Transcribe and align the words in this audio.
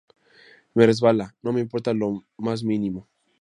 Me 0.73 0.87
resbala, 0.87 1.35
no 1.43 1.53
me 1.53 1.61
importa 1.61 1.93
lo 1.93 2.23
más 2.35 2.63
mínimo 2.63 3.07